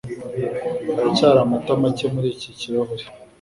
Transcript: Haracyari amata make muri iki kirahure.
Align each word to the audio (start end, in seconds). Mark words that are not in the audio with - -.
Haracyari 0.95 1.39
amata 1.45 1.71
make 1.81 2.05
muri 2.13 2.27
iki 2.35 2.49
kirahure. 2.59 3.05